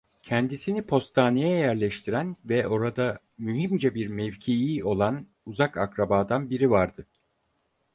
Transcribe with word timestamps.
Kendisini 0.21 0.85
postaneye 0.87 1.57
yerleştiren 1.57 2.35
ve 2.45 2.67
orada 2.67 3.19
mühimce 3.37 3.95
bir 3.95 4.07
mevkii 4.07 4.83
olan 4.83 5.27
uzak 5.45 5.77
akrabadan 5.77 6.49
biri 6.49 6.71
vardı: 6.71 7.07